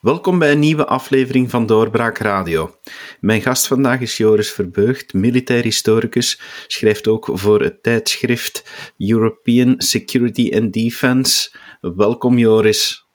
[0.00, 2.74] Welkom bij een nieuwe aflevering van Doorbraak Radio.
[3.20, 8.64] Mijn gast vandaag is Joris Verbeugd, militair historicus, schrijft ook voor het tijdschrift
[8.98, 11.50] European Security and Defense.
[11.80, 13.06] Welkom Joris.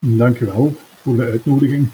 [0.00, 1.88] Dank u wel voor de uitnodiging.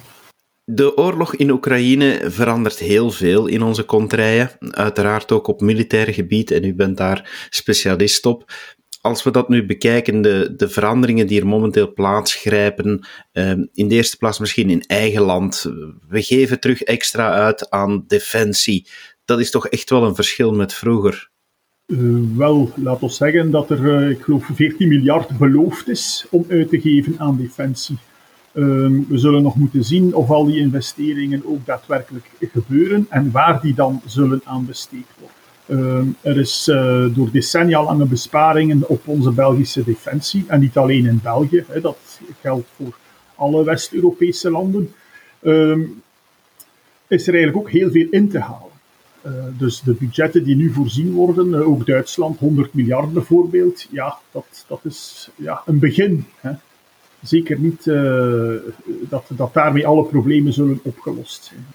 [0.65, 6.51] De oorlog in Oekraïne verandert heel veel in onze kontrijen, uiteraard ook op militair gebied
[6.51, 8.53] en u bent daar specialist op
[9.01, 13.95] als we dat nu bekijken, de, de veranderingen die er momenteel plaatsgrijpen, uh, in de
[13.95, 15.63] eerste plaats misschien in eigen land,
[16.09, 18.87] we geven terug extra uit aan defensie.
[19.25, 21.31] Dat is toch echt wel een verschil met vroeger?
[21.87, 26.45] Uh, wel, laat ons zeggen dat er, uh, ik geloof, 14 miljard beloofd is om
[26.49, 27.99] uit te geven aan defensie.
[28.53, 33.61] Ehm, we zullen nog moeten zien of al die investeringen ook daadwerkelijk gebeuren en waar
[33.61, 35.40] die dan zullen aan besteed worden.
[35.71, 41.07] Ehm, er is uh, door decennia lange besparingen op onze Belgische defensie, en niet alleen
[41.07, 42.99] in België, hè, dat geldt voor
[43.35, 44.93] alle West-Europese landen,
[45.41, 45.79] uh,
[47.07, 48.69] is er eigenlijk ook heel veel in te halen.
[49.27, 54.19] Uh, dus de budgetten die nu voorzien worden, uh, ook Duitsland, 100 miljard bijvoorbeeld, ja,
[54.31, 56.25] dat, dat is ja, een begin.
[56.37, 56.51] Hè.
[57.23, 57.85] Zeker niet
[59.09, 61.67] dat, dat daarmee alle problemen zullen opgelost zijn.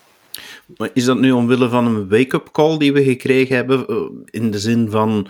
[0.94, 3.88] Is dat nu omwille van een wake-up call die we gekregen hebben?
[3.88, 5.28] Eh, in de zin van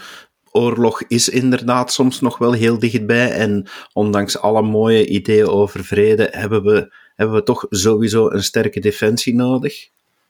[0.52, 3.32] oorlog is inderdaad soms nog wel heel dichtbij.
[3.32, 8.80] En ondanks alle mooie ideeën over vrede hebben we, hebben we toch sowieso een sterke
[8.80, 9.90] defensie nodig?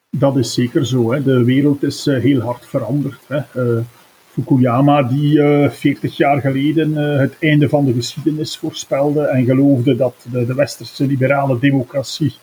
[0.09, 1.11] Dat is zeker zo.
[1.11, 1.23] Hè.
[1.23, 3.19] De wereld is uh, heel hard veranderd.
[3.27, 3.39] Hè.
[3.55, 3.81] Uh,
[4.31, 10.25] Fukuyama, die uh, 40 jaar geleden het einde van de geschiedenis voorspelde en geloofde dat
[10.31, 12.33] de, de westerse liberale democratie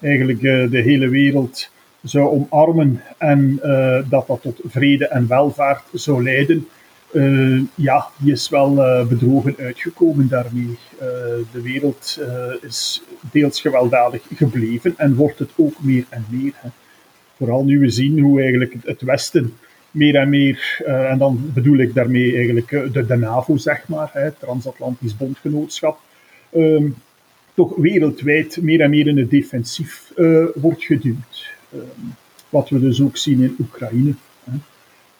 [0.00, 1.70] eigenlijk de hele wereld
[2.02, 6.68] zou omarmen en uh, dat dat tot vrede en welvaart zou leiden,
[7.12, 10.78] uh, ja, die is wel uh, bedrogen uitgekomen daarmee.
[11.52, 12.20] de wereld
[12.62, 16.52] is deels gewelddadig gebleven en wordt het ook meer en meer.
[16.54, 16.68] Hè.
[17.36, 19.54] Vooral nu we zien hoe eigenlijk het Westen
[19.90, 24.38] meer en meer, en dan bedoel ik daarmee eigenlijk de, de NAVO, zeg maar, het
[24.38, 25.98] Transatlantisch Bondgenootschap,
[26.52, 26.88] ehm,
[27.54, 30.12] toch wereldwijd meer en meer in het defensief
[30.54, 31.58] wordt geduwd.
[31.72, 32.06] Ehm,
[32.48, 34.14] wat we dus ook zien in Oekraïne.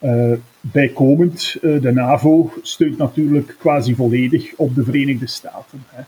[0.03, 5.85] Uh, bijkomend, uh, de NAVO steunt natuurlijk quasi volledig op de Verenigde Staten.
[5.87, 6.03] Hè.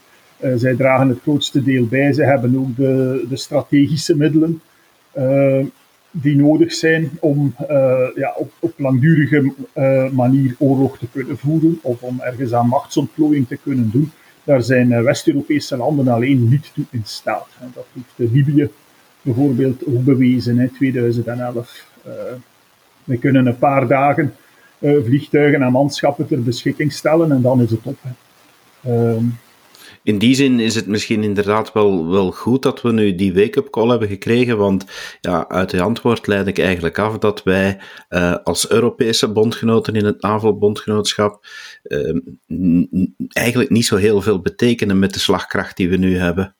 [0.51, 2.13] Uh, zij dragen het grootste deel bij.
[2.13, 4.61] Ze hebben ook de, de strategische middelen
[6.11, 7.55] die nodig zijn om
[8.15, 9.53] ja, op, op langdurige
[10.13, 14.11] manier oorlog te kunnen voeren of om ergens aan machtsontplooiing te kunnen doen.
[14.45, 17.47] Daar zijn West-Europese landen alleen niet toe in staat.
[17.75, 18.71] Dat heeft Libië
[19.23, 21.87] bijvoorbeeld ook bewezen in 2011.
[22.07, 22.13] Uh,
[23.05, 24.35] we kunnen een paar dagen
[24.79, 27.97] uh, vliegtuigen en manschappen ter beschikking stellen en dan is het op.
[28.87, 29.17] Uh,
[30.03, 33.71] in die zin is het misschien inderdaad wel, wel goed dat we nu die wake-up
[33.71, 34.85] call hebben gekregen, want
[35.21, 40.05] ja, uit de antwoord leid ik eigenlijk af dat wij uh, als Europese bondgenoten in
[40.05, 41.47] het NAVO-bondgenootschap
[41.83, 42.17] uh,
[43.29, 46.57] eigenlijk niet zo heel veel betekenen met de slagkracht die we nu hebben.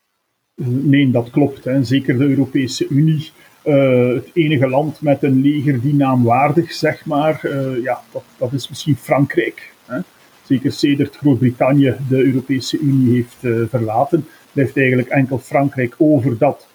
[0.65, 1.65] Nee, dat klopt.
[1.65, 1.85] Hè.
[1.85, 3.31] Zeker de Europese Unie,
[3.65, 8.53] uh, het enige land met een leger die naamwaardig, zeg maar, uh, ja, dat, dat,
[8.53, 9.73] is misschien Frankrijk.
[9.87, 9.99] Hè.
[10.43, 16.69] Zeker sedert Groot-Brittannië de Europese Unie heeft uh, verlaten, blijft eigenlijk enkel Frankrijk over dat,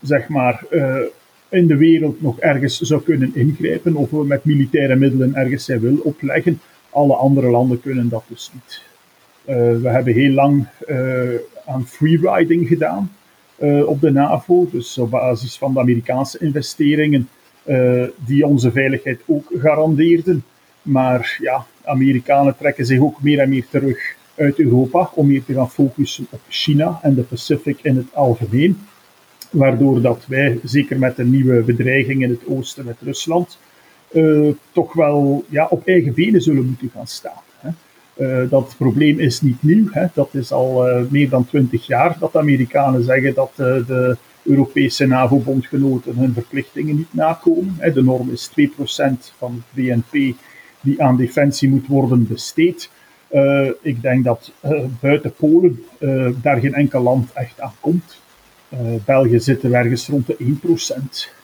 [0.00, 0.64] zeg maar,
[1.48, 5.96] in de wereld nog ergens zou kunnen ingrijpen of met militaire middelen ergens zijn wil
[6.02, 6.60] opleggen.
[6.90, 8.82] Alle andere landen kunnen dat dus niet.
[9.82, 10.66] we hebben heel lang
[11.66, 13.10] aan freeriding gedaan.
[13.60, 14.68] Uh, op de NAVO.
[14.72, 17.28] Dus op basis van de Amerikaanse investeringen
[17.64, 20.44] uh, die onze veiligheid ook garandeerden.
[20.82, 25.54] Maar ja, Amerikanen trekken zich ook meer en meer terug uit Europa om meer te
[25.54, 28.78] gaan focussen op China en de Pacific in het algemeen.
[29.50, 33.58] Waardoor dat wij, zeker met de nieuwe bedreiging in het oosten met Rusland,
[34.12, 37.42] uh, toch wel ja, op eigen benen zullen moeten gaan staan.
[38.16, 39.86] Uh, dat probleem is niet nieuw.
[39.90, 40.06] Hè.
[40.14, 45.06] Dat is al uh, meer dan twintig jaar dat Amerikanen zeggen dat uh, de Europese
[45.06, 47.76] NAVO-bondgenoten hun verplichtingen niet nakomen.
[47.78, 47.92] Hè.
[47.92, 48.54] De norm is 2%
[49.38, 50.36] van het BNP
[50.80, 52.90] die aan defensie moet worden besteed.
[53.82, 54.52] ik denk dat
[55.00, 55.84] buiten Polen
[56.42, 58.20] daar geen enkel land echt aan komt.
[59.04, 61.34] België zit er ergens rond de 1%.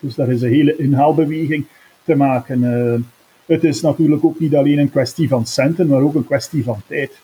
[0.00, 1.66] Dus daar is een hele inhaalbeweging
[2.04, 2.60] te maken
[3.46, 6.82] het is natuurlijk ook niet alleen een kwestie van centen, maar ook een kwestie van
[6.86, 7.20] tijd.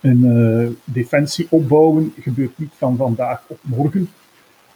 [0.00, 4.10] Een uh, defensie opbouwen gebeurt niet van vandaag op morgen.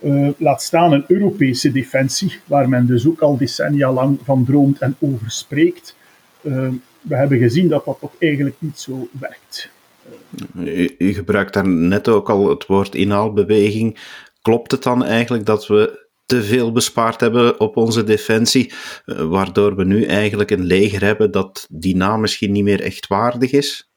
[0.00, 4.78] Uh, laat staan een Europese defensie, waar men dus ook al decennia lang van droomt
[4.78, 5.96] en over spreekt.
[6.42, 6.68] Uh,
[7.00, 9.70] we hebben gezien dat dat toch eigenlijk niet zo werkt.
[10.98, 13.98] U gebruikt daar net ook al het woord inhaalbeweging.
[14.42, 16.01] klopt het dan eigenlijk dat we
[16.32, 18.72] te veel bespaard hebben op onze defensie,
[19.06, 23.06] uh, waardoor we nu eigenlijk een leger hebben dat die naam misschien niet meer echt
[23.06, 23.90] waardig is?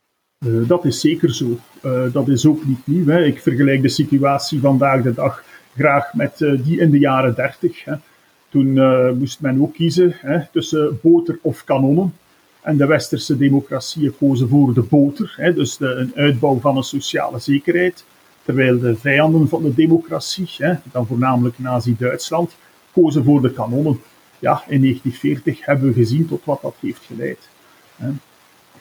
[0.46, 1.60] Uh, dat is zeker zo.
[1.86, 3.06] Uh, dat is ook niet nieuw.
[3.06, 3.24] Hè.
[3.24, 5.44] Ik vergelijk de situatie vandaag de dag
[5.76, 7.84] graag met die in de jaren 30.
[7.84, 7.94] Hè.
[8.50, 8.74] Toen
[9.18, 12.14] moest men ook kiezen hè, tussen boter of kanonnen.
[12.62, 16.84] En de westerse democratieën kozen voor de boter, hè, dus de, een uitbouw van een
[16.84, 18.06] sociale zekerheid.
[18.46, 22.56] Terwijl de vijanden van de democratie, hè, dan voornamelijk Nazi-Duitsland,
[22.92, 24.00] kozen voor de kanonnen.
[24.40, 27.50] Ja, in 1940 hebben we gezien tot wat dat heeft geleid.
[27.96, 28.08] Hè.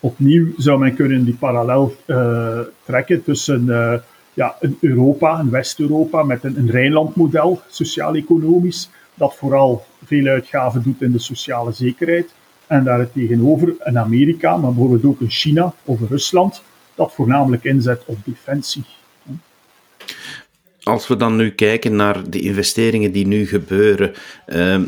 [0.01, 3.95] Opnieuw zou men kunnen die parallel uh, trekken tussen uh,
[4.35, 11.03] ja, een Europa, een West-Europa, met een, een Rijnland-model, sociaal-economisch, dat vooral veel uitgaven doet
[11.03, 12.35] in de sociale zekerheid.
[12.67, 16.63] En daar tegenover een Amerika, maar bijvoorbeeld ook een China of Rusland,
[16.95, 18.85] dat voornamelijk inzet op defensie.
[20.83, 24.13] Als we dan nu kijken naar de investeringen die nu gebeuren
[24.47, 24.81] uh,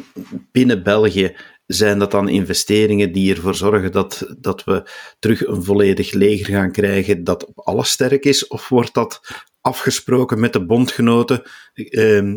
[0.53, 1.37] binnen België,
[1.67, 6.73] zijn dat dan investeringen die ervoor zorgen dat, dat we terug een volledig leger gaan
[6.73, 8.47] krijgen dat op alles sterk is?
[8.47, 9.21] Of wordt dat
[9.61, 11.43] afgesproken met de bondgenoten?
[11.75, 12.35] Uh,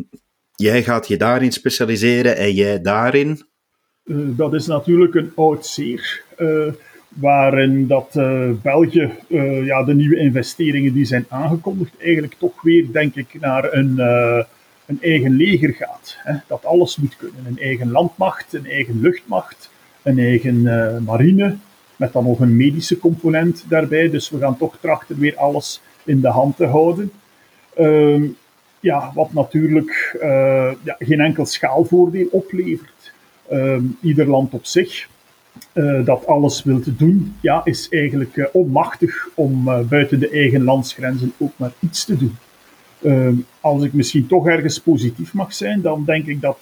[0.56, 3.48] jij gaat je daarin specialiseren en jij daarin?
[4.04, 6.24] Uh, dat is natuurlijk een oud zeer.
[7.20, 12.92] Waarin dat uh, België uh, ja, de nieuwe investeringen die zijn aangekondigd eigenlijk toch weer,
[12.92, 14.44] denk ik, naar een, uh,
[14.86, 16.18] een eigen leger gaat.
[16.18, 16.36] Hè?
[16.48, 17.46] Dat alles moet kunnen.
[17.48, 19.70] Een eigen landmacht, een eigen luchtmacht,
[20.02, 20.64] een eigen
[21.04, 21.56] marine,
[21.96, 24.10] met dan nog een medische component daarbij.
[24.10, 27.12] Dus we gaan toch trachten weer alles in de hand te houden.
[27.76, 28.24] Ehm,
[28.80, 30.18] ja, wat natuurlijk
[30.84, 33.14] ja, geen enkel schaalvoordeel oplevert.
[33.50, 35.09] Ehm, ieder land op zich
[35.80, 40.64] uh, dat alles wil doen, ja, is eigenlijk uh, onmachtig om uh, buiten de eigen
[40.64, 42.38] landsgrenzen ook maar iets te doen.
[43.02, 46.58] Ehm, als ik misschien toch ergens positief mag zijn, dan denk ik dat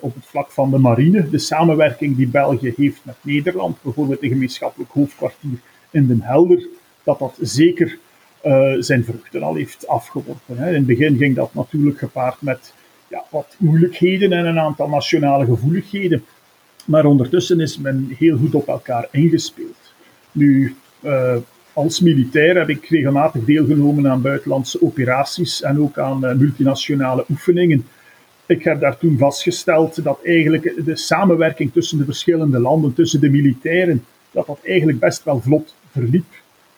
[0.00, 4.28] op het vlak van de marine, de samenwerking die België heeft met Nederland, bijvoorbeeld een
[4.28, 5.58] gemeenschappelijk hoofdkwartier
[5.90, 6.66] in Den Helder,
[7.02, 7.98] dat dat zeker
[8.78, 10.58] zijn vruchten al heeft afgeworpen.
[10.58, 10.68] Hè.
[10.68, 12.74] In het begin ging dat natuurlijk gepaard met
[13.08, 16.24] ja, wat moeilijkheden en een aantal nationale gevoeligheden.
[16.86, 19.92] Maar ondertussen is men heel goed op elkaar ingespeeld.
[20.32, 20.74] Nu,
[21.04, 21.36] uh,
[21.72, 27.86] als militair heb ik regelmatig deelgenomen aan buitenlandse operaties en ook aan uh, multinationale oefeningen.
[28.46, 33.30] Ik heb daar toen vastgesteld dat eigenlijk de samenwerking tussen de verschillende landen, tussen de
[33.30, 36.34] militairen, dat dat eigenlijk best wel vlot verliep.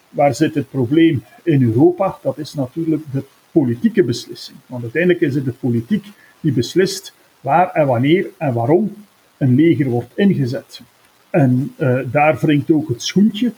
[0.09, 2.19] Waar zit het probleem in Europa?
[2.23, 4.59] Dat is natuurlijk de politieke beslissing.
[4.67, 6.07] Want uiteindelijk is het de politiek
[6.41, 8.95] die beslist waar en wanneer en waarom
[9.39, 10.81] een leger wordt ingezet.
[11.31, 13.53] En uh, daar wringt ook het schoentje.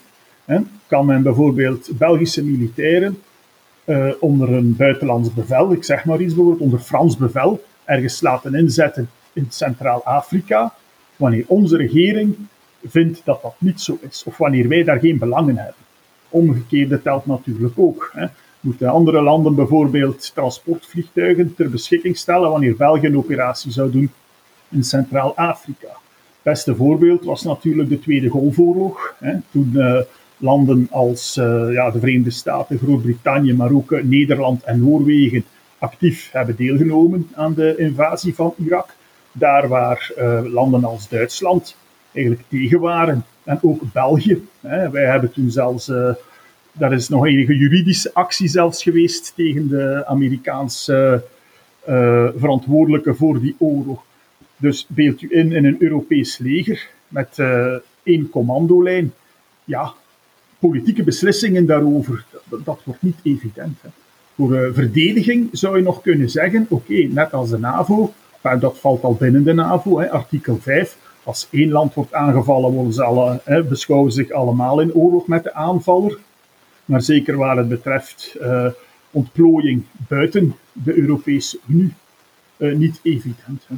[0.44, 0.58] Hè.
[0.86, 3.18] Kan men bijvoorbeeld Belgische militairen
[3.84, 8.54] uh, onder een buitenlands bevel, ik zeg maar iets bijvoorbeeld, onder Frans bevel, ergens laten
[8.54, 10.74] inzetten in Centraal-Afrika,
[11.16, 12.36] wanneer onze regering
[12.84, 15.74] vindt dat dat niet zo is, of wanneer wij daar geen belang in hebben.
[16.28, 18.10] Omgekeerde telt natuurlijk ook.
[18.12, 18.26] Hè.
[18.60, 24.10] Moeten andere landen bijvoorbeeld transportvliegtuigen ter beschikking stellen wanneer België een operatie zou doen
[24.70, 25.88] in Centraal-Afrika.
[25.88, 29.14] Het beste voorbeeld was natuurlijk de Tweede Golfoorlog.
[29.18, 30.00] Hè, toen uh,
[30.36, 35.44] landen als uh, ja, de Verenigde Staten, Groot-Brittannië, maar ook Nederland en Noorwegen
[35.78, 38.96] actief hebben deelgenomen aan de invasie van Irak.
[39.32, 40.12] Daar waar
[40.44, 41.76] landen als Duitsland
[42.12, 43.24] eigenlijk tegen waren.
[43.44, 44.46] En ook België.
[44.60, 44.90] Hè.
[44.90, 45.90] Wij hebben toen zelfs
[46.72, 51.24] daar is nog enige juridische actie zelfs geweest tegen de Amerikaanse
[51.88, 54.02] uh, verantwoordelijke voor die oorlog.
[54.60, 59.12] Dus beeld u in in een Europees leger met uh, één commandolijn.
[59.64, 59.92] Ja,
[60.58, 62.24] politieke beslissingen daarover,
[62.64, 63.78] dat, wordt niet evident.
[63.82, 63.88] Hè.
[64.34, 68.78] Voor uh, verdediging zou je nog kunnen zeggen, oké, net als de NAVO, maar dat
[68.78, 70.96] valt al binnen de NAVO, hè, artikel 5.
[71.22, 75.42] Als één land wordt aangevallen, worden ze alle, hè, beschouwen zich allemaal in oorlog met
[75.42, 76.18] de aanvaller.
[76.84, 78.66] Maar zeker waar het betreft uh,
[79.10, 81.94] ontplooiing buiten de Europese Unie,
[82.56, 83.64] niet evident.
[83.66, 83.74] Hè.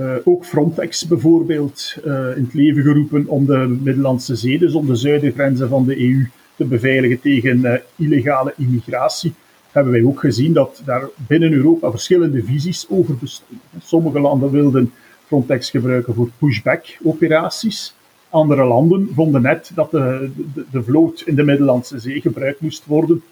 [0.00, 4.86] Uh, ook Frontex bijvoorbeeld uh, in het leven geroepen om de Middellandse Zee, dus om
[4.86, 6.26] de zuidengrenzen van de EU
[6.56, 9.34] te beveiligen tegen uh, illegale immigratie.
[9.72, 13.60] Hebben wij ook gezien dat daar binnen Europa verschillende visies over bestonden.
[13.82, 14.92] Sommige landen wilden
[15.26, 17.94] Frontex gebruiken voor pushback-operaties.
[18.28, 22.86] Andere landen vonden net dat de, de, de vloot in de Middellandse Zee gebruikt moest
[22.86, 23.22] worden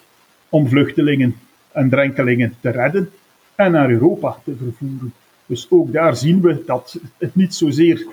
[0.48, 1.36] om vluchtelingen
[1.72, 3.10] en drenkelingen te redden
[3.54, 5.12] en naar Europa te vervoeren.
[5.46, 8.06] Dus ook daar zien we dat het niet zozeer,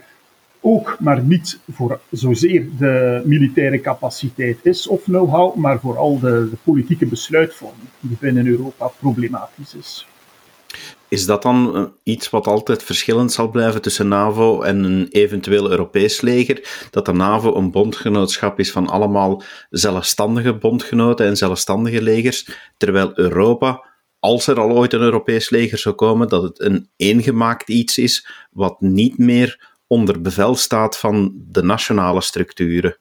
[0.61, 6.57] ook maar niet voor zozeer de militaire capaciteit is of know-how, maar vooral de, de
[6.63, 10.07] politieke besluitvorming die binnen Europa problematisch is.
[11.13, 15.69] Is dat dan eh, iets wat altijd verschillend zal blijven tussen NAVO en een eventueel
[15.69, 16.87] Europees leger?
[16.91, 23.85] Dat de NAVO een bondgenootschap is van allemaal zelfstandige bondgenoten en zelfstandige legers, terwijl Europa,
[24.23, 28.27] als er al ooit een Europees leger zou komen, dat het een eengemaakt iets is
[28.51, 32.97] wat niet meer onder bevel staat van de nationale structuren?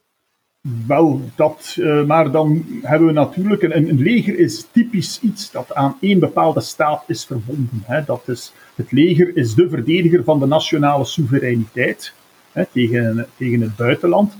[0.87, 5.73] Wel, dat, uh, maar dan hebben we natuurlijk, een, een, leger is typisch iets dat
[5.73, 7.83] aan één bepaalde staat is verbonden.
[7.83, 8.03] Hè.
[8.05, 12.13] Dat is, het leger is de verdediger van de nationale soevereiniteit
[12.51, 14.33] hè, tegen, tegen het buitenland.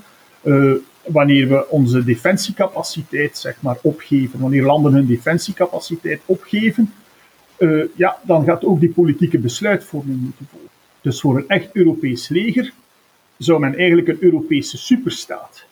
[0.44, 0.74] Uh,
[1.06, 6.94] wanneer we onze defensiecapaciteit zeg maar, opgeven, wanneer landen hun defensiecapaciteit opgeven,
[7.58, 10.70] uh, ja, dan gaat ook die politieke besluitvorming moeten volgen.
[11.02, 12.74] Dus voor een echt Europees leger
[13.38, 15.66] zou men eigenlijk een Europese superstaat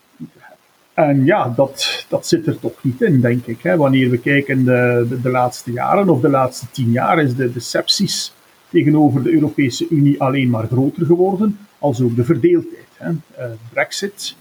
[0.93, 3.61] en ja, dat, dat zit er toch niet in, denk ik.
[3.61, 3.77] Hè.
[3.77, 7.59] Wanneer we kijken de, de, laatste jaren of de laatste tien jaar, is de, de
[7.59, 8.33] sepsis
[8.69, 12.87] tegenover de Europese Unie alleen maar groter geworden, als ook de verdeeldheid.
[12.97, 13.09] Hè.
[13.09, 14.35] Uh, Brexit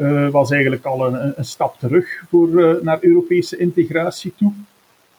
[0.00, 4.52] uh, was eigenlijk al een, een stap terug voor, uh, naar Europese integratie toe.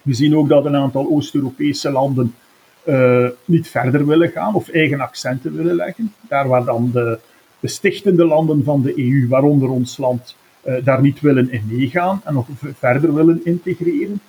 [0.01, 2.35] We zien ook dat een aantal Oost-Europese landen
[3.45, 6.13] niet verder willen gaan of eigen accenten willen leggen.
[6.21, 7.19] Daar waar dan de,
[7.59, 10.35] de stichtende landen van de EU, waaronder ons land,
[10.83, 14.21] daar niet willen in meegaan en nog verder willen integreren.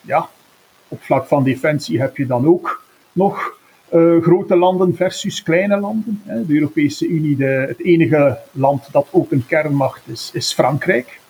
[0.00, 0.28] Ja,
[0.88, 3.58] op vlak van defensie heb je dan ook nog
[3.92, 6.22] uh, grote landen versus kleine landen.
[6.24, 6.46] Hè.
[6.46, 11.20] De Europese Unie, de, het enige land dat ook een kernmacht is, is Frankrijk.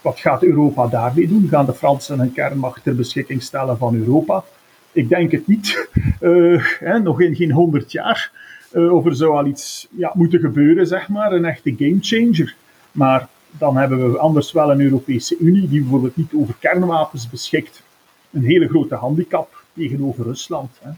[0.00, 1.48] wat gaat Europa daarmee doen?
[1.48, 4.44] Gaan de Fransen een kernmacht ter beschikking stellen van Europa?
[4.92, 5.88] Ik denk het niet.
[6.80, 8.32] Hè, nog in geen honderd jaar.
[8.72, 12.54] of er zou al iets ja, moeten gebeuren, zeg maar, een echte gamechanger.
[12.92, 17.82] Maar dan hebben we anders wel een Europese Unie die bijvoorbeeld niet over kernwapens beschikt.
[18.30, 20.78] Een hele grote handicap tegenover Rusland.
[20.82, 20.90] Hè.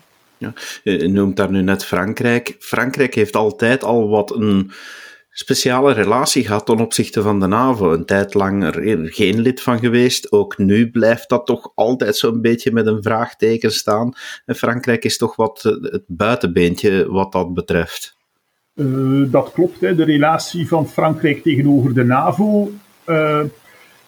[0.82, 2.56] Je noemt daar nu net Frankrijk.
[2.58, 4.70] Frankrijk heeft altijd al wat een
[5.32, 7.92] speciale relatie gehad ten opzichte van de NAVO.
[7.92, 10.32] Een tijd lang er geen lid van geweest.
[10.32, 14.12] Ook nu blijft dat toch altijd zo'n beetje met een vraagteken staan.
[14.46, 18.16] En Frankrijk is toch wat het buitenbeentje wat dat betreft.
[18.74, 19.80] Uh, dat klopt.
[19.80, 19.94] Hè.
[19.94, 22.72] De relatie van Frankrijk tegenover de NAVO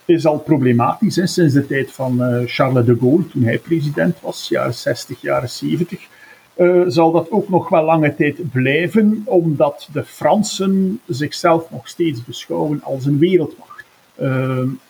[0.04, 4.48] is al problematisch hè, sinds de tijd van Charles de Gaulle, toen hij president was,
[4.48, 6.08] jaren 60, jaren 70.
[6.86, 12.82] Zal dat ook nog wel lange tijd blijven, omdat de Fransen zichzelf nog steeds beschouwen
[12.82, 13.84] als een wereldmacht.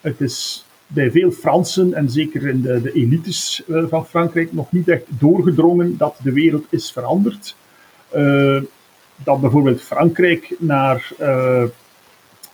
[0.00, 4.88] het is bij veel Fransen, en zeker in de, de elites van Frankrijk, nog niet
[4.88, 7.56] echt doorgedrongen dat de wereld is veranderd
[9.16, 11.64] dat bijvoorbeeld Frankrijk naar uh,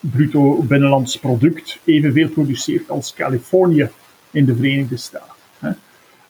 [0.00, 3.90] bruto binnenlands product evenveel produceert als Californië
[4.30, 5.78] in de Verenigde Staten.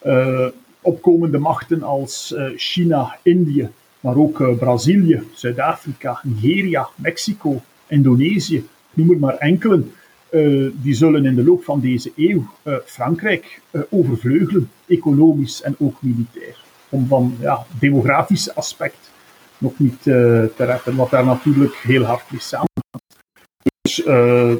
[0.06, 0.46] Uh,
[0.82, 3.68] opkomende machten als uh, China, Indië,
[4.00, 9.82] maar ook Brazilië, Zuid-Afrika, Nigeria, Mexico, Indonesië, noem maar enkele,
[10.72, 12.46] die zullen in de loop van deze eeuw
[12.84, 13.60] Frankrijk
[13.90, 16.56] overvleugelen, economisch en ook militair.
[16.88, 19.10] Om van ja, demografische aspect
[19.58, 22.68] nog niet te reppen, wat daar natuurlijk heel hard mee samen
[23.80, 23.96] Dus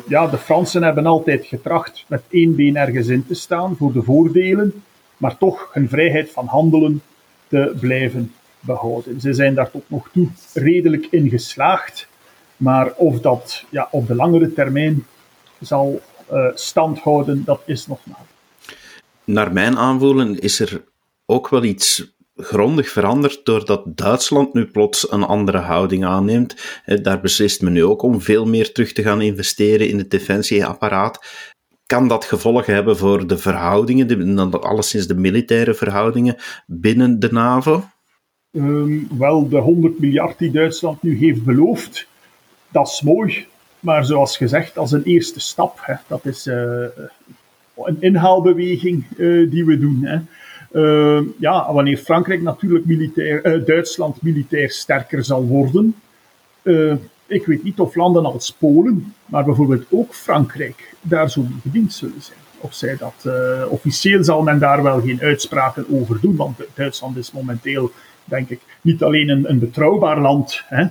[0.08, 4.02] ja, de Fransen hebben altijd getracht met één been ergens in te staan voor de
[4.02, 4.82] voordelen,
[5.20, 7.02] maar toch hun vrijheid van handelen
[7.48, 9.20] te blijven behouden.
[9.20, 12.08] Ze zijn daar tot nog toe redelijk in geslaagd,
[12.56, 15.06] maar of dat ja, op de langere termijn
[15.60, 16.00] zal
[16.32, 18.26] uh, stand houden, dat is nog maar.
[19.24, 20.82] Naar mijn aanvoelen is er
[21.26, 26.80] ook wel iets grondig veranderd doordat Duitsland nu plots een andere houding aanneemt.
[27.02, 31.26] Daar beslist men nu ook om veel meer terug te gaan investeren in het defensieapparaat.
[31.90, 37.84] Kan dat gevolgen hebben voor de verhoudingen, de, alleszins de militaire verhoudingen binnen de NAVO?
[38.52, 42.08] Um, wel, de 100 miljard die Duitsland nu heeft beloofd,
[42.68, 43.46] dat is mooi.
[43.80, 46.84] Maar zoals gezegd, als een eerste stap, hè, dat is uh,
[47.74, 50.04] een inhaalbeweging uh, die we doen.
[50.04, 50.18] Hè.
[50.72, 55.94] Uh, ja, wanneer Frankrijk natuurlijk militair, uh, Duitsland militair sterker zal worden.
[57.30, 62.22] Ik weet niet of landen als Polen, maar bijvoorbeeld ook Frankrijk, daar zo gediend zullen
[62.22, 62.38] zijn.
[62.58, 63.28] Of zij dat,
[63.68, 67.92] officieel zal men daar wel geen uitspraken over doen, want Duitsland is momenteel,
[68.24, 70.86] denk ik, niet alleen een, een betrouwbaar land, hè,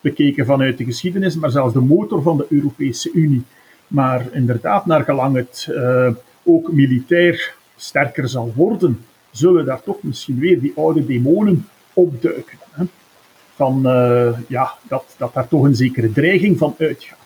[0.00, 3.44] bekeken vanuit de geschiedenis, maar zelfs de motor van de Europese Unie.
[3.86, 5.68] Maar inderdaad, naar gelang het
[6.42, 12.58] ook militair sterker zal worden, zullen daar toch misschien weer die oude demonen opduiken.
[12.70, 12.84] Hè?
[13.54, 17.18] Van, uh, ja, dat, dat daar toch een zekere dreiging van uitgaat.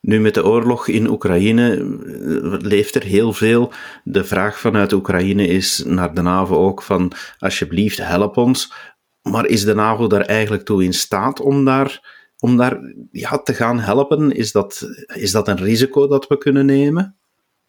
[0.00, 3.72] Nu, met de oorlog in Oekraïne eh, leeft er heel veel.
[4.04, 8.72] De vraag vanuit Oekraïne is naar de NAVO ook van, alsjeblieft, help ons.
[9.22, 12.78] Maar is de NAVO daar eigenlijk toe in staat om daar, om daar
[13.12, 14.32] ja, te gaan helpen?
[14.32, 17.16] Is dat, is dat een risico dat we kunnen nemen?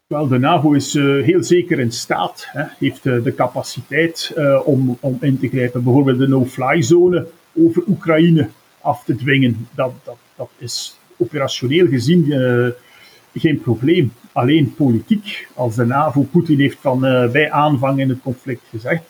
[0.06, 4.60] Wel, de NAVO is uh, heel zeker in staat, hè, heeft uh, de capaciteit uh,
[4.64, 5.84] om, om in te grijpen.
[5.84, 8.48] Bijvoorbeeld de no-fly zone over Oekraïne
[8.80, 9.68] af te dwingen.
[9.74, 12.24] Dat, dat, dat is operationeel gezien
[13.34, 14.12] geen probleem.
[14.32, 17.00] Alleen politiek, als de NAVO, Poetin heeft van
[17.32, 19.02] bij aanvang in het conflict gezegd,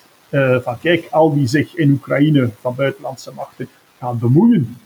[0.62, 3.68] van kijk, al die zich in Oekraïne van buitenlandse machten
[3.98, 4.76] gaan bemoeien,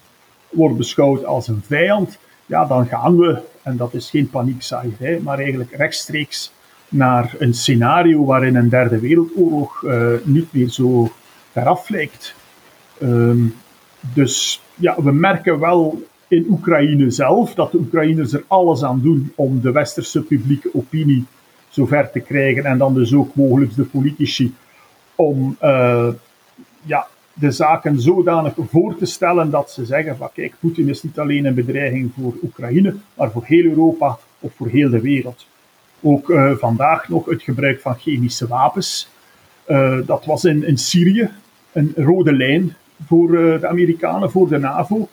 [0.51, 5.39] wordt beschouwd als een vijand ja, dan gaan we, en dat is geen paniekzaaierij, maar
[5.39, 6.53] eigenlijk rechtstreeks
[6.89, 11.13] naar een scenario waarin een derde wereldoorlog uh, niet meer zo
[11.53, 12.35] veraf lijkt.
[13.03, 13.55] Um,
[14.15, 19.33] dus ja, we merken wel in Oekraïne zelf dat de Oekraïners er alles aan doen
[19.35, 21.25] om de westerse publieke opinie
[21.69, 24.55] zover te krijgen en dan dus ook mogelijk de politici
[25.15, 26.09] om uh,
[26.83, 31.19] ja, de zaken zodanig voor te stellen dat ze zeggen van kijk, Poetin is niet
[31.19, 35.47] alleen een bedreiging voor Oekraïne, maar voor heel Europa of voor heel de wereld.
[36.01, 39.09] Ook uh, vandaag nog het gebruik van chemische wapens.
[39.69, 41.31] Uh, dat was in, in Syrië
[41.73, 45.09] een rode lijn voor uh, de Amerikanen, voor de NAVO.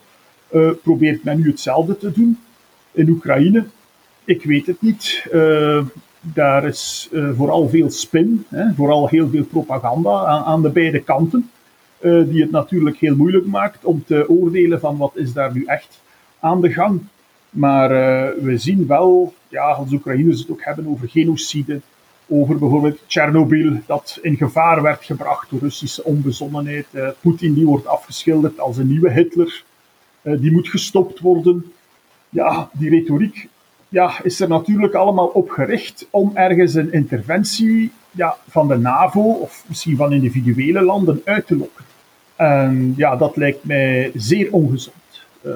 [0.82, 2.38] probeert men nu hetzelfde te doen
[2.92, 3.64] in Oekraïne?
[4.24, 5.26] Ik weet het niet.
[6.20, 11.50] daar is vooral veel spin, hè, vooral heel veel propaganda aan, aan de beide kanten.
[12.00, 16.00] Die het natuurlijk heel moeilijk maakt om te oordelen van wat is daar nu echt
[16.40, 17.00] aan de gang.
[17.50, 17.88] Maar
[18.42, 21.80] we zien wel, ja, als Oekraïners het ook hebben over genocide,
[22.28, 26.86] over bijvoorbeeld Tsjernobyl, dat in gevaar werd gebracht door Russische onbezonnenheid.
[26.90, 29.64] Uh, Poetin die wordt afgeschilderd als een nieuwe Hitler,
[30.22, 31.72] die moet gestopt worden.
[32.28, 33.48] Ja, die retoriek
[33.92, 39.20] ja, is er natuurlijk allemaal op gericht om ergens een interventie ja, van de NAVO
[39.20, 41.84] of misschien van individuele landen uit te lokken.
[42.36, 44.96] En ja, dat lijkt mij zeer ongezond.
[45.42, 45.52] Uh,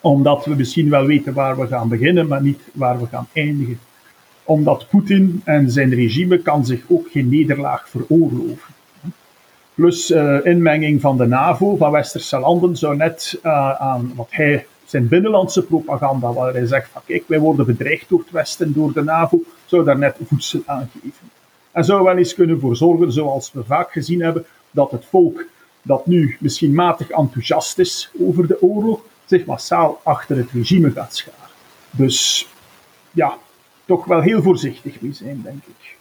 [0.00, 3.78] omdat we misschien wel weten waar we gaan beginnen, maar niet waar we gaan eindigen.
[4.48, 8.74] Omdat Poetin en zijn regime kan zich ook geen nederlaag veroorloven.
[9.74, 14.66] Plus uh, inmenging van de NAVO, van westerse landen, zou net uh, aan wat hij,
[14.84, 18.92] zijn binnenlandse propaganda, waar hij zegt van kijk, wij worden bedreigd door het Westen, door
[18.92, 21.30] de NAVO, zou daar net voedsel aan geven.
[21.72, 25.44] En zou wel eens kunnen voor zorgen, zoals we vaak gezien hebben, dat het volk
[25.82, 31.16] dat nu misschien matig enthousiast is over de oorlog, zich massaal achter het regime gaat
[31.16, 31.50] scharen.
[31.90, 32.48] Dus
[33.10, 33.38] ja,
[33.88, 35.96] toch wel heel voorzichtig mee zijn, denk ik.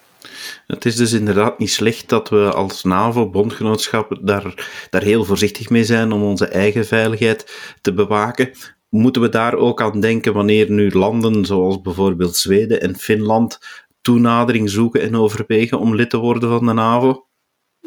[0.67, 5.84] Het is dus inderdaad niet slecht dat we als NAVO-bondgenootschap daar, daar heel voorzichtig mee
[5.84, 8.52] zijn om onze eigen veiligheid te bewaken.
[8.89, 13.60] Moeten we daar ook aan denken wanneer nu landen zoals bijvoorbeeld Zweden en Finland
[14.02, 17.26] toenadering zoeken en overwegen om lid te worden van de NAVO?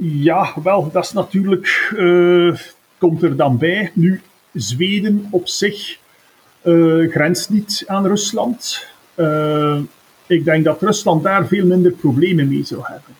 [0.00, 2.56] Ja, wel, dat is natuurlijk, uh,
[2.98, 3.90] komt er dan bij.
[3.94, 4.20] Nu,
[4.52, 5.98] Zweden op zich
[6.62, 8.86] uh, grenst niet aan Rusland.
[9.16, 9.78] Uh,
[10.26, 13.14] ik denk dat Rusland daar veel minder problemen mee zou hebben.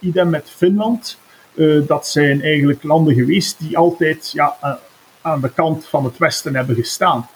[0.00, 1.18] idem met Finland.
[1.86, 4.56] dat zijn eigenlijk landen geweest die altijd ja,
[5.20, 7.28] aan de kant van het Westen hebben gestaan.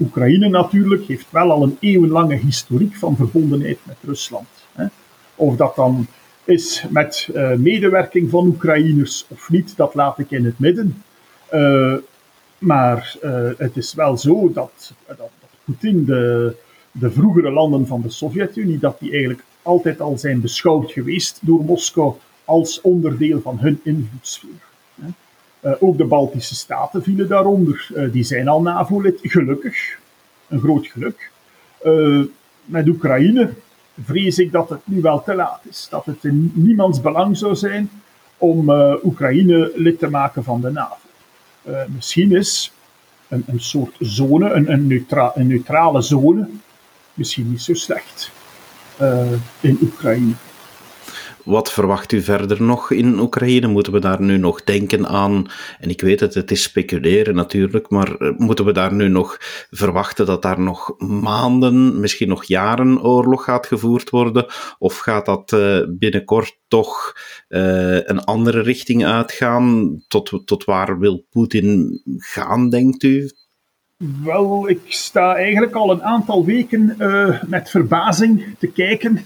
[0.00, 4.48] Oekraïne natuurlijk heeft wel al een eeuwenlange historiek van verbondenheid met Rusland.
[4.72, 4.86] Hè.
[5.34, 6.06] Of dat dan
[6.44, 11.02] is met uh, medewerking van Oekraïners of niet, dat laat ik in het midden.
[11.52, 11.94] Uh,
[12.58, 15.30] maar uh, het is wel zo dat, dat
[15.80, 16.56] De,
[16.92, 21.64] de vroegere landen van de Sovjet-Unie, dat die eigenlijk altijd al zijn beschouwd geweest door
[21.64, 24.50] Moskou als onderdeel van hun invloedssfeer.
[25.80, 28.08] ook de Baltische Staten vielen daaronder.
[28.12, 29.98] die zijn al NAVO-lid, gelukkig.
[30.48, 31.30] Een groot geluk.
[32.64, 33.50] met Oekraïne
[34.04, 35.86] vrees ik dat het nu wel te laat is.
[35.90, 37.90] Dat het in niemands belang zou zijn
[38.38, 38.70] om
[39.04, 41.08] Oekraïne lid te maken van de NAVO.
[41.88, 42.72] Misschien is
[43.30, 46.48] een, een soort zone, een, een, neutra een, neutrale zone,
[47.14, 48.30] misschien niet zo slecht
[49.00, 50.32] uh, in Oekraïne.
[51.44, 53.66] Wat verwacht u verder nog in Oekraïne?
[53.66, 55.46] Moeten we daar nu nog denken aan,
[55.78, 59.36] en ik weet het, het is speculeren natuurlijk, maar eh, moeten we daar nu nog
[59.70, 64.46] verwachten dat daar nog maanden, misschien nog jaren oorlog gaat gevoerd worden?
[64.78, 67.16] Of gaat dat uh, binnenkort toch
[67.48, 69.96] uh, een andere richting uitgaan?
[70.08, 73.30] Tot, tot waar wil Poetin gaan, denkt u?
[74.24, 76.96] Wel, ik sta eigenlijk al een aantal weken
[77.46, 79.24] met verbazing te kijken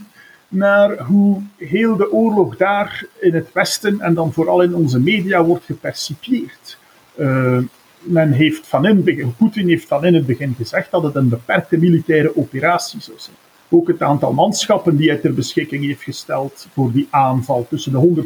[0.54, 5.44] naar hoe heel de oorlog daar in het Westen en dan vooral in onze media
[5.44, 6.78] wordt gepercipieerd.
[7.16, 7.58] Uh,
[8.00, 11.28] men heeft van in begin, Poetin heeft van in het begin gezegd dat het een
[11.28, 13.36] beperkte militaire operatie zou zijn.
[13.68, 18.24] Ook het aantal manschappen die hij ter beschikking heeft gesteld voor die aanval tussen de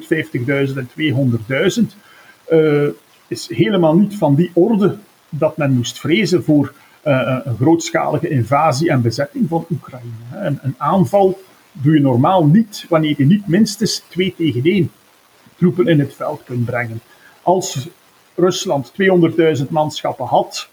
[0.68, 0.88] 150.000 en
[1.80, 1.98] 200.000
[2.50, 2.88] uh,
[3.26, 4.96] is helemaal niet van die orde
[5.28, 6.72] dat men moest vrezen voor
[7.04, 10.58] uh, een grootschalige invasie en bezetting van Oekraïne.
[10.62, 11.38] Een, aanval
[11.72, 14.90] doe je normaal niet wanneer je niet minstens 2 tegen 1
[15.56, 17.00] troepen in het veld kunt brengen.
[17.42, 17.88] Als
[18.34, 18.92] Rusland
[19.58, 20.68] 200.000 manschappen had,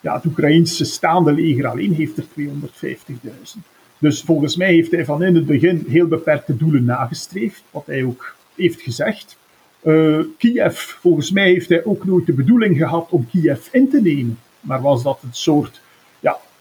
[0.00, 3.60] ja, het Oekraïnse staande leger alleen heeft er 250.000.
[3.98, 8.04] Dus volgens mij heeft hij van in het begin heel beperkte doelen nagestreefd, wat hij
[8.04, 9.36] ook heeft gezegd.
[9.82, 14.00] Uh, Kiev, volgens mij heeft hij ook nooit de bedoeling gehad om Kiev in te
[14.00, 15.80] nemen, maar was dat een soort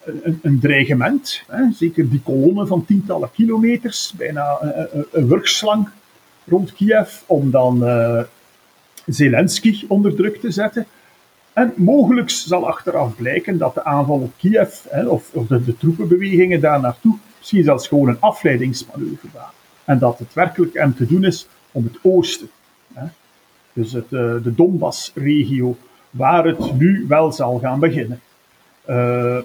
[0.06, 1.42] een, een dreigement.
[1.48, 1.72] Hè?
[1.72, 5.90] Zeker die kolonne van tientallen kilometers, bijna een, een, werkslang
[6.46, 8.22] rond Kiev, om dan uh,
[9.06, 10.86] Zelensky onder druk te zetten.
[11.54, 15.78] En mogelijk zal achteraf blijken dat de aanval op Kiev, hè, of, of de, de,
[15.78, 19.54] troepenbewegingen daar naartoe, misschien zelfs gewoon een afleidingsmanoeuvre waren.
[19.84, 22.50] En dat het werkelijk hem te doen is om het oosten.
[22.94, 23.06] Hè.
[23.74, 25.78] Dus het, uh, de Donbass-regio,
[26.10, 28.20] waar het nu wel zal gaan beginnen.
[28.90, 29.38] Uh,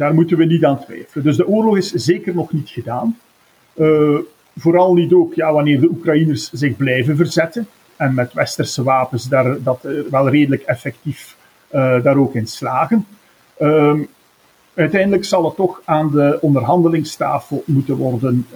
[0.00, 1.24] daar moeten we niet aan twijfelen.
[1.24, 3.18] Dus de oorlog is zeker nog niet gedaan.
[3.76, 4.18] Uh,
[4.56, 9.62] vooral niet ook ja, wanneer de Oekraïners zich blijven verzetten en met westerse wapens daar,
[9.62, 11.36] dat wel redelijk effectief
[11.72, 13.06] uh, daar ook in slagen.
[13.60, 14.08] Um,
[14.74, 18.46] uiteindelijk zal het toch aan de onderhandelingstafel moeten worden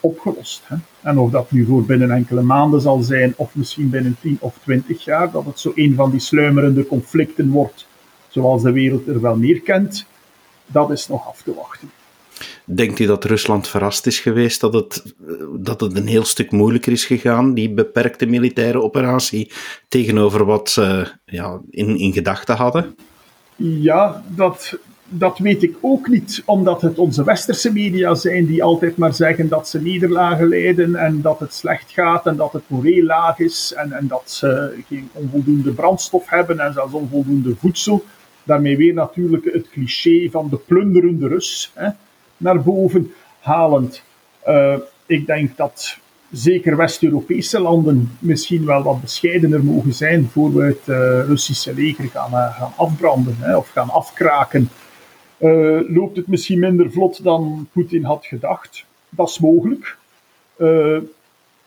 [0.00, 0.62] opgelost.
[0.66, 0.76] Hè?
[1.00, 4.58] En of dat nu voor binnen enkele maanden zal zijn, of misschien binnen 10 of
[4.62, 7.86] 20 jaar, dat het zo een van die sluimerende conflicten wordt,
[8.28, 10.06] zoals de wereld er wel meer kent,
[10.72, 11.90] dat is nog af te wachten.
[12.64, 15.14] Denkt u dat Rusland verrast is geweest dat het,
[15.56, 19.52] dat het een heel stuk moeilijker is gegaan, die beperkte militaire operatie,
[19.88, 22.96] tegenover wat ze ja, in, in gedachten hadden?
[23.56, 28.96] Ja, dat, dat weet ik ook niet, omdat het onze westerse media zijn die altijd
[28.96, 33.04] maar zeggen dat ze nederlagen lijden en dat het slecht gaat en dat het moreel
[33.04, 38.04] laag is en, en dat ze geen onvoldoende brandstof hebben en zelfs onvoldoende voedsel.
[38.44, 41.72] Daarmee weer natuurlijk het cliché van de plunderende Rus.
[41.74, 41.88] Hè
[42.42, 44.02] naar boven halend.
[44.46, 44.76] Uh,
[45.06, 45.98] ik denk dat
[46.30, 52.08] zeker West-Europese landen misschien wel wat bescheidener mogen zijn voor we het uh, Russische leger
[52.08, 54.68] gaan, uh, gaan afbranden hè, of gaan afkraken.
[55.88, 58.84] loopt het misschien minder vlot dan Poetin had gedacht?
[59.08, 59.96] Dat is mogelijk.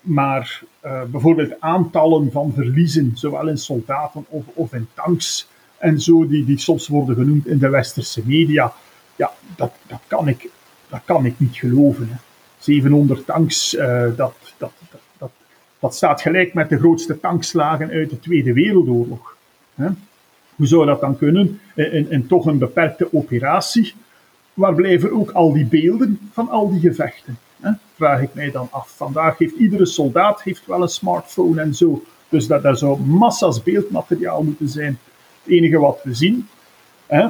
[0.01, 0.63] maar
[1.11, 5.47] bijvoorbeeld aantallen van verliezen, zowel in soldaten of in tanks
[5.85, 8.73] en zo, die, die soms worden genoemd in de westerse media,
[9.15, 10.49] ja, dat, dat kan ik
[10.89, 12.07] dat kan ik niet geloven.
[12.09, 12.15] Hè.
[12.57, 14.71] 700 tanks, uh, dat, dat,
[15.17, 15.31] dat,
[15.79, 19.37] dat, staat gelijk met de grootste tankslagen uit de Tweede Wereldoorlog.
[19.75, 19.87] Hè.
[20.55, 21.59] Hoe zou dat dan kunnen?
[21.75, 23.93] In, in toch een beperkte operatie.
[24.53, 27.37] Waar blijven ook al die beelden van al die gevechten?
[27.59, 27.71] Hè?
[27.95, 28.93] Vraag ik mij dan af.
[28.95, 32.03] Vandaag heeft iedere soldaat heeft wel een smartphone en zo.
[32.29, 34.99] Dus dat, daar zou massa's beeldmateriaal moeten zijn.
[35.45, 36.47] Het enige wat we zien,
[37.05, 37.27] hè,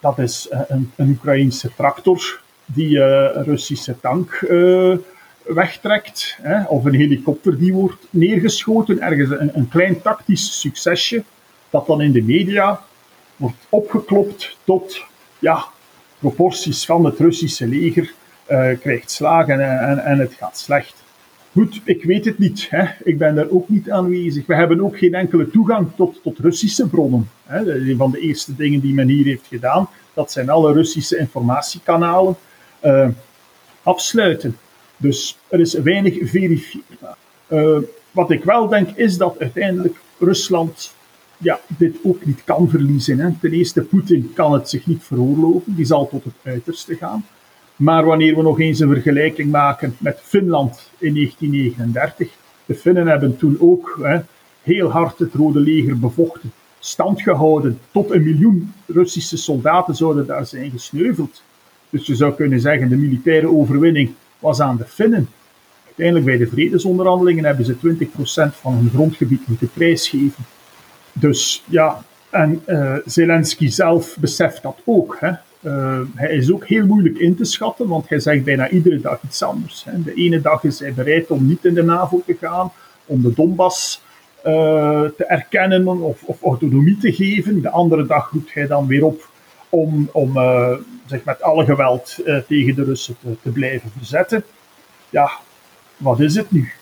[0.00, 4.96] dat is een, een Oekraïnse tractor die uh, een Russische tank uh,
[5.42, 11.24] wegtrekt, hè, of een helikopter die wordt neergeschoten, ergens een, een, klein tactisch succesje,
[11.70, 12.80] dat dan in de media
[13.36, 15.04] wordt opgeklopt tot
[15.38, 15.64] ja,
[16.18, 18.14] proporties van het Russische leger,
[18.48, 21.03] uh, krijgt slagen en, en, en, het gaat slecht.
[21.54, 22.66] Goed, ik weet het niet.
[22.70, 22.84] Hè.
[23.04, 24.46] Ik ben daar ook niet aanwezig.
[24.46, 27.30] We hebben ook geen enkele toegang tot, tot Russische bronnen.
[27.44, 27.74] Hè.
[27.74, 32.36] Een van de eerste dingen die men hier heeft gedaan, dat zijn alle Russische informatiekanalen
[32.84, 33.08] uh,
[33.82, 34.56] afsluiten.
[34.96, 37.16] Dus er is weinig verifieerbaar.
[37.48, 37.78] Uh,
[38.10, 40.94] wat ik wel denk is dat uiteindelijk Rusland
[41.38, 43.18] ja, dit ook niet kan verliezen.
[43.18, 43.30] Hè.
[43.40, 47.24] Ten eerste, Poetin kan het zich niet veroorloven, die zal tot het uiterste gaan.
[47.76, 52.28] Maar wanneer we nog eens een vergelijking maken met Finland in 1939,
[52.66, 54.20] de Finnen hebben toen ook hè,
[54.62, 57.78] heel hard het Rode Leger bevochten, stand gehouden.
[57.90, 61.42] Tot een miljoen Russische soldaten zouden daar zijn gesneuveld.
[61.90, 65.28] Dus je zou kunnen zeggen, de militaire overwinning was aan de Finnen.
[65.84, 67.76] Uiteindelijk bij de vredesonderhandelingen hebben ze
[68.52, 70.44] 20% van hun grondgebied moeten prijsgeven.
[71.12, 75.16] Dus ja, en uh, Zelensky zelf beseft dat ook.
[75.20, 75.32] Hè.
[75.66, 79.18] Uh, hij is ook heel moeilijk in te schatten, want hij zegt bijna iedere dag
[79.22, 79.84] iets anders.
[79.84, 80.02] Hè.
[80.02, 82.72] De ene dag is hij bereid om niet in de NAVO te gaan,
[83.06, 84.02] om de Donbass
[84.38, 84.52] uh,
[85.16, 87.62] te erkennen of, of, autonomie te geven.
[87.62, 89.28] De andere dag roept hij dan weer op
[89.68, 90.32] om, om
[91.06, 94.44] zich met alle geweld tegen de Russen te, blijven verzetten.
[95.10, 95.30] Ja,
[95.96, 96.72] wat is het nu?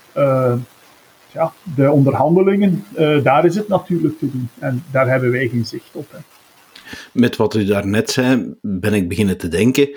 [1.33, 2.85] Ja, de onderhandelingen,
[3.23, 4.49] daar is het natuurlijk te doen.
[4.59, 6.07] En daar hebben wij geen zicht op.
[6.11, 6.19] Hè.
[7.13, 9.97] Met wat u daarnet zei, ben ik beginnen te denken.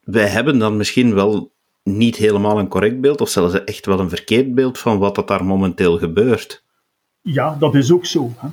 [0.00, 4.08] Wij hebben dan misschien wel niet helemaal een correct beeld, of zelfs echt wel een
[4.08, 6.64] verkeerd beeld van wat dat daar momenteel gebeurt.
[7.20, 8.32] Ja, dat is ook zo.
[8.36, 8.48] Hè.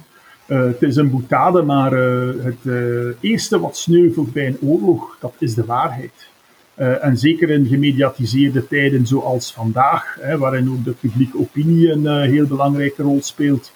[0.47, 5.17] Uh, het is een boetade, maar uh, het uh, eerste wat sneuvelt bij een oorlog,
[5.19, 6.27] dat is de waarheid.
[6.75, 12.45] en zeker in gemediatiseerde tijden zoals vandaag, hè, waarin ook de publieke opinie een heel
[12.45, 13.71] belangrijke rol speelt,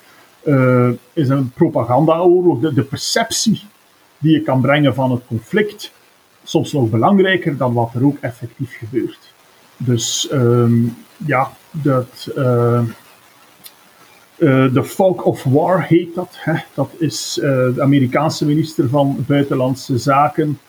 [1.14, 2.60] is een propagandaoorlog.
[2.60, 3.62] De, de perceptie
[4.22, 5.92] die je kan brengen van het conflict
[6.44, 9.34] soms nog belangrijker dan wat er ook effectief gebeurt.
[9.78, 12.82] Dus um, ja, dat, uh,
[14.38, 16.38] uh, de Fog of War heet dat.
[16.40, 16.54] Hè?
[16.74, 20.60] Dat is uh, de Amerikaanse minister van Buitenlandse Zaken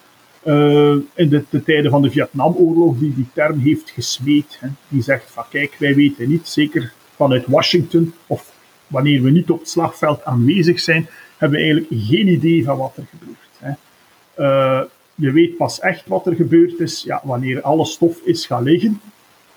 [1.14, 4.56] in de, de, tijden van de Vietnamoorlog die die term heeft gesmeed.
[4.60, 4.68] Hè?
[4.88, 8.52] Die zegt van kijk, wij weten niet, zeker vanuit Washington of
[8.86, 11.08] wanneer we niet op het slagveld aanwezig zijn,
[11.42, 13.38] hebben we eigenlijk geen idee van wat er gebeurt.
[13.58, 13.72] Hè?
[15.14, 19.00] je weet pas echt wat er gebeurd is ja, wanneer alle stof is gaan liggen.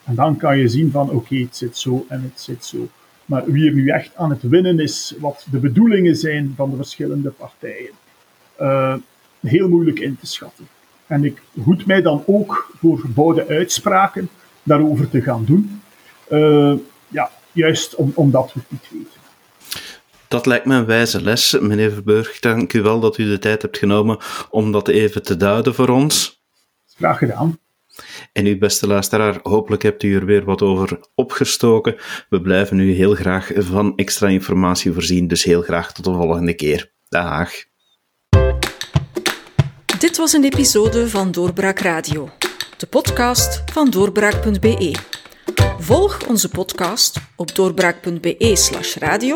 [0.04, 2.88] En dan kan je zien van oké, het zit zo en het zit zo.
[3.26, 6.76] Maar wie er nu echt aan het winnen is, wat de bedoelingen zijn van de
[6.76, 7.92] verschillende partijen,
[8.62, 8.96] uh,
[9.40, 10.68] heel moeilijk in te schatten.
[11.08, 14.30] En ik hoed mij dan ook voor bouwde uitspraken
[14.64, 15.82] daarover te gaan doen.
[16.32, 16.74] Uh,
[17.08, 19.25] ja, juist om, omdat we het niet weten.
[20.36, 22.40] Dat lijkt me een wijze les, meneer Verburg.
[22.40, 24.18] Dank u wel dat u de tijd hebt genomen
[24.50, 26.44] om dat even te duiden voor ons.
[26.96, 27.60] Graag gedaan.
[28.32, 31.96] En u, beste luisteraar, hopelijk hebt u er weer wat over opgestoken.
[32.30, 36.54] We blijven u heel graag van extra informatie voorzien, dus heel graag tot de volgende
[36.54, 36.92] keer.
[37.10, 37.52] Dag.
[40.00, 42.30] Dit was een episode van Doorbraak Radio,
[42.78, 44.96] de podcast van doorbraak.be.
[45.80, 49.36] Volg onze podcast op doorbraak.be/radio